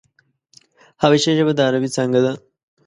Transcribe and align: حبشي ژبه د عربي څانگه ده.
حبشي 1.01 1.31
ژبه 1.37 1.53
د 1.57 1.59
عربي 1.67 1.89
څانگه 1.95 2.19
ده. 2.25 2.33